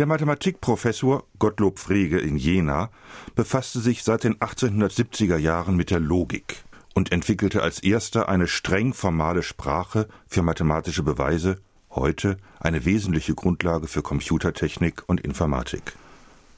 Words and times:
Der 0.00 0.06
Mathematikprofessor 0.06 1.24
Gottlob 1.38 1.78
Frege 1.78 2.18
in 2.18 2.38
Jena 2.38 2.88
befasste 3.34 3.80
sich 3.80 4.02
seit 4.02 4.24
den 4.24 4.36
1870er 4.36 5.36
Jahren 5.36 5.76
mit 5.76 5.90
der 5.90 6.00
Logik 6.00 6.64
und 6.94 7.12
entwickelte 7.12 7.62
als 7.62 7.82
erster 7.82 8.26
eine 8.30 8.48
streng 8.48 8.94
formale 8.94 9.42
Sprache 9.42 10.08
für 10.26 10.40
mathematische 10.40 11.02
Beweise, 11.02 11.58
heute 11.90 12.38
eine 12.60 12.86
wesentliche 12.86 13.34
Grundlage 13.34 13.88
für 13.88 14.00
Computertechnik 14.00 15.02
und 15.06 15.20
Informatik. 15.20 15.92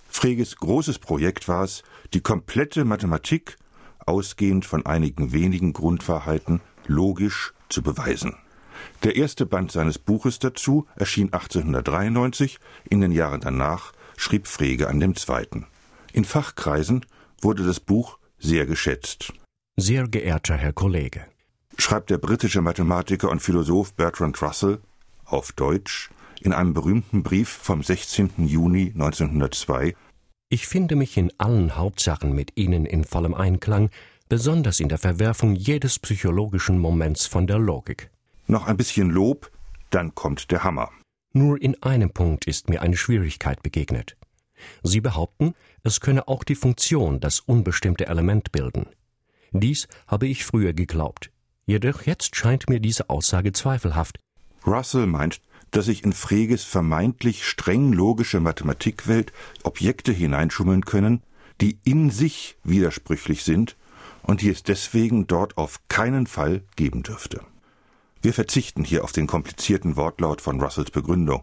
Freges 0.09 0.55
großes 0.55 1.01
Projekt 1.01 1.49
war 1.49 1.65
es, 1.65 1.83
die 2.15 2.21
komplette 2.21 2.85
Mathematik, 2.85 3.57
ausgehend 4.07 4.67
von 4.67 4.87
einigen 4.87 5.33
wenigen 5.33 5.73
Grundwahrheiten, 5.73 6.61
logisch 6.87 7.55
zu 7.69 7.83
beweisen. 7.83 8.37
Der 9.05 9.17
erste 9.17 9.47
Band 9.47 9.73
seines 9.73 9.99
Buches 9.99 10.39
dazu 10.39 10.87
erschien 10.97 11.33
1893, 11.33 12.59
in 12.89 13.01
den 13.01 13.13
Jahren 13.13 13.41
danach 13.41 13.93
schrieb 14.17 14.47
Frege 14.47 14.89
an 14.89 15.01
dem 15.01 15.17
zweiten. 15.17 15.67
In 16.13 16.25
Fachkreisen 16.25 17.07
wurde 17.41 17.65
das 17.65 17.81
Buch 17.81 18.19
sehr 18.39 18.67
geschätzt. 18.67 19.33
Sehr 19.77 20.07
geehrter 20.07 20.57
Herr 20.57 20.73
Kollege, 20.73 21.25
schreibt 21.79 22.11
der 22.11 22.19
britische 22.19 22.61
Mathematiker 22.61 23.31
und 23.31 23.41
Philosoph 23.41 23.95
Bertrand 23.95 24.41
Russell 24.43 24.81
auf 25.25 25.53
Deutsch 25.53 26.11
in 26.43 26.53
einem 26.53 26.75
berühmten 26.75 27.23
Brief 27.23 27.49
vom 27.49 27.83
16. 27.83 28.33
Juni 28.47 28.93
1902 28.95 29.95
Ich 30.51 30.67
finde 30.67 30.97
mich 30.97 31.17
in 31.17 31.33
allen 31.39 31.77
Hauptsachen 31.77 32.35
mit 32.35 32.53
Ihnen 32.57 32.85
in 32.85 33.05
vollem 33.05 33.35
Einklang, 33.35 33.91
besonders 34.29 34.81
in 34.81 34.89
der 34.89 34.99
Verwerfung 34.99 35.55
jedes 35.55 35.99
psychologischen 35.99 36.79
Moments 36.79 37.27
von 37.27 37.47
der 37.47 37.59
Logik. 37.59 38.12
Noch 38.47 38.67
ein 38.67 38.77
bisschen 38.77 39.11
Lob, 39.11 39.51
dann 39.91 40.15
kommt 40.15 40.51
der 40.51 40.65
Hammer. 40.65 40.91
Nur 41.33 41.61
in 41.61 41.83
einem 41.83 42.11
Punkt 42.11 42.47
ist 42.47 42.69
mir 42.69 42.83
eine 42.83 42.97
Schwierigkeit 42.97 43.63
begegnet. 43.63 44.17
Sie 44.83 45.01
behaupten, 45.01 45.55
es 45.83 46.01
könne 46.01 46.29
auch 46.29 46.45
die 46.45 46.55
Funktion 46.55 47.21
das 47.21 47.41
unbestimmte 47.41 48.07
Element 48.07 48.53
bilden. 48.53 48.87
Dies 49.53 49.89
habe 50.07 50.27
ich 50.27 50.45
früher 50.45 50.73
geglaubt. 50.73 51.31
Jedoch 51.67 52.03
jetzt 52.03 52.37
scheint 52.37 52.69
mir 52.69 52.81
diese 52.81 53.11
Aussage 53.11 53.53
zweifelhaft. 53.53 54.19
Russell 54.67 55.07
meint, 55.07 55.41
dass 55.71 55.87
sich 55.87 56.05
in 56.05 56.13
Freges 56.13 56.65
vermeintlich 56.65 57.47
streng 57.47 57.93
logische 57.93 58.41
Mathematikwelt 58.41 59.33
Objekte 59.63 60.13
hineinschummeln 60.13 60.85
können, 60.85 61.23
die 61.61 61.79
in 61.85 62.11
sich 62.11 62.57
widersprüchlich 62.63 63.45
sind 63.45 63.77
und 64.23 64.41
die 64.43 64.51
es 64.51 64.63
deswegen 64.63 65.27
dort 65.27 65.57
auf 65.57 65.81
keinen 65.89 66.27
Fall 66.27 66.63
geben 66.77 67.03
dürfte. 67.03 67.41
Wir 68.23 68.33
verzichten 68.33 68.85
hier 68.85 69.03
auf 69.03 69.11
den 69.11 69.27
komplizierten 69.27 69.97
Wortlaut 69.97 70.41
von 70.41 70.61
Russells 70.61 70.93
Begründung. 70.93 71.43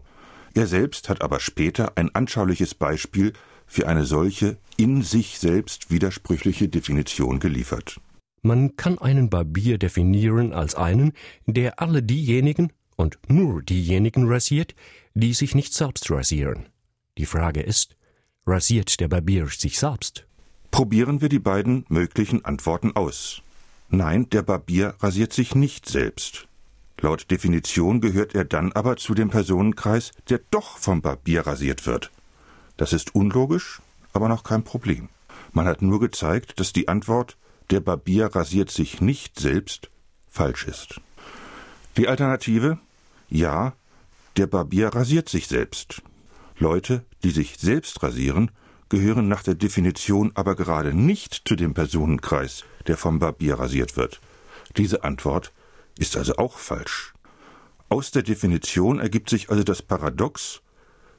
Er 0.54 0.66
selbst 0.66 1.10
hat 1.10 1.20
aber 1.20 1.38
später 1.38 1.92
ein 1.96 2.14
anschauliches 2.14 2.74
Beispiel 2.74 3.34
für 3.66 3.86
eine 3.86 4.04
solche 4.06 4.56
in 4.78 5.02
sich 5.02 5.38
selbst 5.38 5.90
widersprüchliche 5.90 6.68
Definition 6.68 7.38
geliefert. 7.38 8.00
Man 8.42 8.76
kann 8.76 8.98
einen 8.98 9.28
Barbier 9.28 9.76
definieren 9.76 10.54
als 10.54 10.74
einen, 10.74 11.12
der 11.46 11.80
alle 11.80 12.02
diejenigen 12.02 12.72
und 12.96 13.18
nur 13.28 13.62
diejenigen 13.62 14.26
rasiert, 14.26 14.74
die 15.12 15.34
sich 15.34 15.54
nicht 15.54 15.74
selbst 15.74 16.10
rasieren. 16.10 16.70
Die 17.18 17.26
Frage 17.26 17.60
ist, 17.60 17.96
rasiert 18.46 19.00
der 19.00 19.08
Barbier 19.08 19.46
sich 19.48 19.78
selbst? 19.78 20.26
Probieren 20.70 21.20
wir 21.20 21.28
die 21.28 21.38
beiden 21.38 21.84
möglichen 21.88 22.44
Antworten 22.46 22.96
aus. 22.96 23.42
Nein, 23.90 24.30
der 24.30 24.42
Barbier 24.42 24.94
rasiert 25.00 25.34
sich 25.34 25.54
nicht 25.54 25.86
selbst. 25.86 26.46
Laut 27.00 27.30
Definition 27.30 28.00
gehört 28.00 28.34
er 28.34 28.44
dann 28.44 28.72
aber 28.72 28.96
zu 28.96 29.14
dem 29.14 29.30
Personenkreis, 29.30 30.12
der 30.28 30.40
doch 30.50 30.78
vom 30.78 31.00
Barbier 31.00 31.46
rasiert 31.46 31.86
wird. 31.86 32.10
Das 32.76 32.92
ist 32.92 33.14
unlogisch, 33.14 33.80
aber 34.12 34.28
noch 34.28 34.44
kein 34.44 34.64
Problem. 34.64 35.08
Man 35.52 35.66
hat 35.66 35.82
nur 35.82 36.00
gezeigt, 36.00 36.60
dass 36.60 36.72
die 36.72 36.88
Antwort 36.88 37.36
der 37.70 37.80
Barbier 37.80 38.26
rasiert 38.26 38.70
sich 38.70 39.00
nicht 39.00 39.38
selbst 39.38 39.90
falsch 40.28 40.66
ist. 40.66 41.00
Die 41.96 42.08
Alternative 42.08 42.78
ja, 43.30 43.74
der 44.36 44.48
Barbier 44.48 44.88
rasiert 44.88 45.28
sich 45.28 45.46
selbst. 45.46 46.02
Leute, 46.58 47.04
die 47.22 47.30
sich 47.30 47.56
selbst 47.58 48.02
rasieren, 48.02 48.50
gehören 48.88 49.28
nach 49.28 49.42
der 49.42 49.54
Definition 49.54 50.32
aber 50.34 50.56
gerade 50.56 50.92
nicht 50.92 51.42
zu 51.46 51.54
dem 51.54 51.74
Personenkreis, 51.74 52.64
der 52.88 52.96
vom 52.96 53.20
Barbier 53.20 53.58
rasiert 53.58 53.96
wird. 53.96 54.20
Diese 54.76 55.04
Antwort 55.04 55.52
ist 55.98 56.16
also 56.16 56.36
auch 56.36 56.58
falsch. 56.58 57.14
Aus 57.88 58.10
der 58.10 58.22
Definition 58.22 59.00
ergibt 59.00 59.30
sich 59.30 59.50
also 59.50 59.64
das 59.64 59.82
Paradox, 59.82 60.60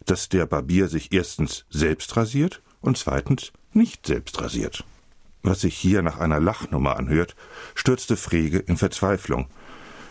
dass 0.06 0.30
der 0.30 0.46
Barbier 0.46 0.88
sich 0.88 1.12
erstens 1.12 1.66
selbst 1.70 2.16
rasiert 2.16 2.62
und 2.82 2.98
zweitens 2.98 3.52
nicht 3.74 4.06
selbst 4.06 4.42
rasiert. 4.42 4.84
Was 5.44 5.62
sich 5.62 5.76
hier 5.76 6.02
nach 6.02 6.20
einer 6.20 6.40
Lachnummer 6.40 6.98
anhört, 6.98 7.36
stürzte 7.76 8.16
Frege 8.16 8.60
in 8.60 8.78
Verzweiflung. 8.78 9.48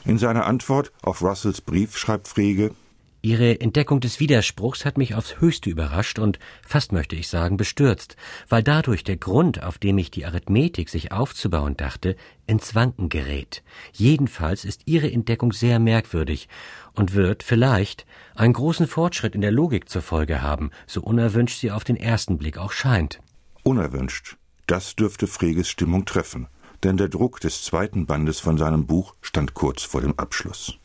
In 0.04 0.18
seiner 0.18 0.46
Antwort 0.46 0.92
auf 1.02 1.22
Russells 1.22 1.60
Brief 1.60 1.96
schreibt 1.96 2.28
Frege 2.28 2.74
Ihre 3.22 3.60
Entdeckung 3.60 4.00
des 4.00 4.18
Widerspruchs 4.18 4.86
hat 4.86 4.96
mich 4.96 5.14
aufs 5.14 5.40
höchste 5.40 5.68
überrascht 5.68 6.18
und 6.18 6.38
fast 6.66 6.92
möchte 6.92 7.16
ich 7.16 7.28
sagen 7.28 7.58
bestürzt, 7.58 8.16
weil 8.48 8.62
dadurch 8.62 9.04
der 9.04 9.18
Grund, 9.18 9.62
auf 9.62 9.76
dem 9.76 9.98
ich 9.98 10.10
die 10.10 10.24
Arithmetik 10.24 10.88
sich 10.88 11.12
aufzubauen 11.12 11.76
dachte, 11.76 12.16
ins 12.46 12.74
Wanken 12.74 13.10
gerät. 13.10 13.62
Jedenfalls 13.92 14.64
ist 14.64 14.82
Ihre 14.86 15.12
Entdeckung 15.12 15.52
sehr 15.52 15.78
merkwürdig 15.78 16.48
und 16.94 17.12
wird 17.12 17.42
vielleicht 17.42 18.06
einen 18.34 18.54
großen 18.54 18.86
Fortschritt 18.86 19.34
in 19.34 19.42
der 19.42 19.52
Logik 19.52 19.90
zur 19.90 20.00
Folge 20.00 20.40
haben, 20.40 20.70
so 20.86 21.02
unerwünscht 21.02 21.60
sie 21.60 21.70
auf 21.70 21.84
den 21.84 21.96
ersten 21.96 22.38
Blick 22.38 22.56
auch 22.56 22.72
scheint. 22.72 23.20
Unerwünscht. 23.62 24.38
Das 24.66 24.96
dürfte 24.96 25.26
Freges 25.26 25.68
Stimmung 25.68 26.06
treffen, 26.06 26.46
denn 26.84 26.96
der 26.96 27.08
Druck 27.08 27.40
des 27.40 27.64
zweiten 27.64 28.06
Bandes 28.06 28.40
von 28.40 28.56
seinem 28.56 28.86
Buch 28.86 29.14
stand 29.20 29.52
kurz 29.52 29.82
vor 29.82 30.00
dem 30.00 30.18
Abschluss. 30.18 30.79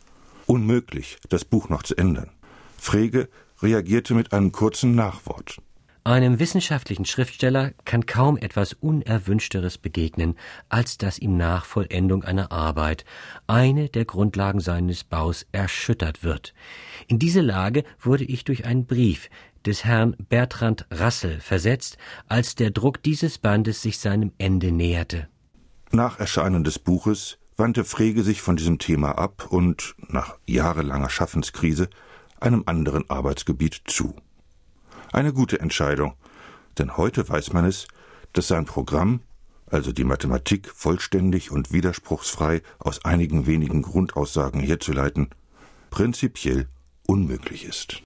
Unmöglich, 0.45 1.17
das 1.29 1.45
Buch 1.45 1.69
noch 1.69 1.83
zu 1.83 1.95
ändern. 1.95 2.29
Frege 2.77 3.29
reagierte 3.61 4.13
mit 4.13 4.33
einem 4.33 4.51
kurzen 4.51 4.95
Nachwort. 4.95 5.57
Einem 6.07 6.37
wissenschaftlichen 6.37 7.05
Schriftsteller 7.05 7.71
kann 7.83 8.05
kaum 8.05 8.37
etwas 8.37 8.73
Unerwünschteres 8.73 9.79
begegnen, 9.79 10.35
als 10.69 10.99
dass 10.99 11.17
ihm 11.17 11.35
nach 11.35 11.65
Vollendung 11.65 12.23
einer 12.23 12.51
Arbeit 12.51 13.05
eine 13.47 13.89
der 13.89 14.05
Grundlagen 14.05 14.59
seines 14.59 15.03
Baus 15.03 15.47
erschüttert 15.51 16.23
wird. 16.23 16.53
In 17.07 17.17
diese 17.17 17.41
Lage 17.41 17.83
wurde 17.99 18.23
ich 18.23 18.43
durch 18.43 18.65
einen 18.65 18.85
Brief 18.85 19.31
des 19.65 19.83
Herrn 19.83 20.15
Bertrand 20.29 20.85
Rassel 20.91 21.39
versetzt, 21.39 21.97
als 22.27 22.53
der 22.53 22.69
Druck 22.69 23.01
dieses 23.01 23.39
Bandes 23.39 23.81
sich 23.81 23.97
seinem 23.97 24.31
Ende 24.37 24.71
näherte. 24.71 25.27
Nach 25.91 26.19
Erscheinen 26.19 26.63
des 26.63 26.77
Buches 26.77 27.39
wandte 27.57 27.85
Frege 27.85 28.23
sich 28.23 28.41
von 28.41 28.55
diesem 28.55 28.79
Thema 28.79 29.17
ab 29.17 29.47
und, 29.49 29.95
nach 30.09 30.37
jahrelanger 30.45 31.09
Schaffenskrise, 31.09 31.89
einem 32.39 32.63
anderen 32.65 33.09
Arbeitsgebiet 33.09 33.81
zu. 33.85 34.15
Eine 35.13 35.33
gute 35.33 35.59
Entscheidung, 35.59 36.15
denn 36.77 36.97
heute 36.97 37.27
weiß 37.27 37.53
man 37.53 37.65
es, 37.65 37.87
dass 38.33 38.49
sein 38.49 38.65
Programm, 38.65 39.21
also 39.67 39.91
die 39.91 40.03
Mathematik 40.03 40.69
vollständig 40.69 41.51
und 41.51 41.71
widerspruchsfrei 41.71 42.61
aus 42.79 43.05
einigen 43.05 43.47
wenigen 43.47 43.81
Grundaussagen 43.81 44.59
herzuleiten, 44.59 45.29
prinzipiell 45.89 46.67
unmöglich 47.07 47.63
ist. 47.63 47.93